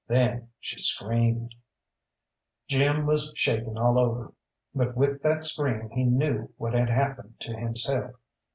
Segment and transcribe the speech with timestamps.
[0.07, 1.53] Then she screamed.
[2.67, 4.33] Jim was shaking all over,
[4.73, 8.13] but with that scream he knew what had happened to himself.